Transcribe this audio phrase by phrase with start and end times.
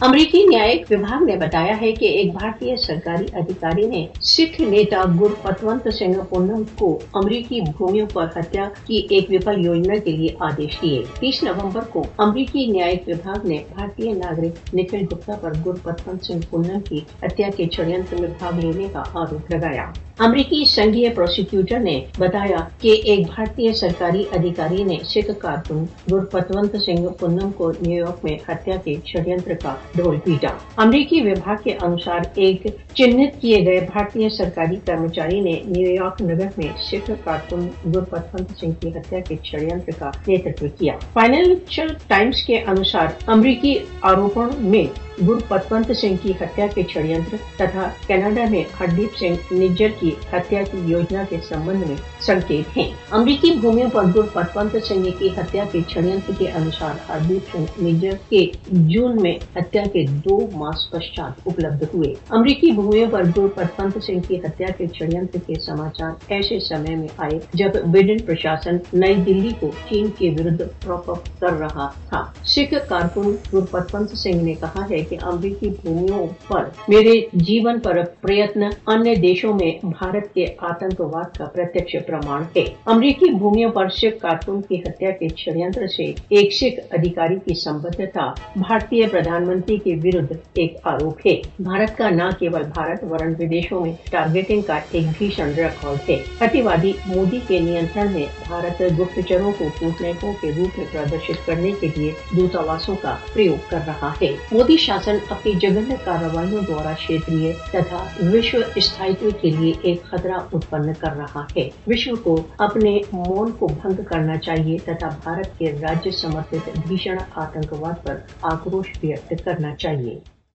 [0.00, 5.34] امریکی نیائک وباگ نے بتایا ہے کہ ایک بھارتی سرکاری ادھیکاری نے سکھ نیتا گر
[5.42, 10.80] پتونت سنگھ پونم کو امریکی بھومیوں پر ہتیا کی ایک وفل یوجنا کے لیے آدیش
[10.82, 16.26] دیے تیس نومبر کو امریکی نیائک وباگ نے بھارتی ناگرک نکھل گپتا پر گر پتونت
[16.26, 21.78] سنگھ پونم کی ہتیا کے چڑینتر میں بھاگ لینے کا آروپ لگایا امریکی سنگھی پروسیکیوٹر
[21.80, 27.70] نے بتایا کہ ایک بھارتی سرکاری ادھیکاری نے سکھ کارکن گر پتونت سنگھ پونم کو
[27.80, 33.40] نیو یارک میں ہتیا کے چڑینتر کا ڈھول پیٹا امریکی وباگ کے انوسار ایک چنت
[33.40, 38.80] کیے گئے بھارتی سرکاری کرمچاری نے نیو یارک نگر میں شکر کارکن گر پتونت سنگھ
[38.80, 45.38] کی ہتیا کے چڑینتر کا نیتو کیا۔ فائنینشل ٹائمز کے انوسار امریکی آروپن میں گر
[45.48, 50.78] پتونت سنگھ کی ہتیا کے چڑینتر تتھا کینیڈا میں ہردیپ سنگھ نجر کی ہتیا کی
[50.86, 55.80] یوجنا کے سمبند میں سنکیت ہیں۔ امریکی بھومیوں پر گر پتونت سنگھ کی ہتیا کے
[55.88, 61.84] چڑینتر کے انوسار ہردیپ سنگھ نجر کے جون میں ہتیا کے دو ماس پشچات اپلبدھ
[61.94, 66.96] ہوئے۔ امریکی بھومیوں پر گر پتونت سنگھ کی ہتیا کے چڑینتر کے سماچار ایسے سمے
[66.96, 71.88] میں آئے جب بائیڈن پرشاسن نئی دلی کو چین کے ورد پراپ اپ کر رہا
[72.08, 77.80] تھا۔ سکھ کارکن گر پتونت سنگھ نے کہا ہے کہ امریکی بھومیوں پر میرے جیون
[77.80, 83.88] پر پریتن انیہ دیشوں میں بھارت کے آتنکواد کا پرتیکش پرمان ہے۔ امریکی بھومیوں پر
[83.88, 89.76] سکھ کارکن کی ہتیا کے چڑینتر سے ایک سکھ ادھیکاری کی سمبدھتا بھارتی پردھان منتری
[89.76, 94.78] کے ورد ایک آروپ ہے۔ بھارت کا نہ کیول بھارت ورن ودیشوں میں ٹارگیٹنگ کا
[94.90, 100.78] ایک بھیشن ریکارڈ ہے۔ اتیوادی مودی کے نینترن میں بھارت گپتچروں کو کوٹنیکوں کے روپ
[100.78, 105.94] میں پردرشت کرنے کے لیے دوتواسوں کا پریوگ کر رہا ہے۔ مودی شاسن اپنی جگن
[106.04, 107.98] کاروائیوں دوارا چھیتری تتھا
[108.32, 113.66] وشو استھائتو کے لیے ایک خطرہ اتپن کر رہا ہے۔ وشو کو اپنے مون کو
[113.66, 120.37] بھنگ کرنا چاہیے تتھا بھارت کے راجیہ سمرتھت بھیشن آتنکواد پر آکروش ویکت کرنا چاہیے۔